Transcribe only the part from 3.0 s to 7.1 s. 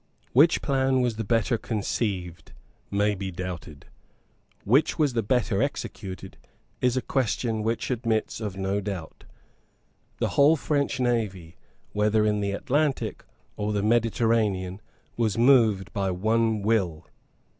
be doubted. Which was the better executed is a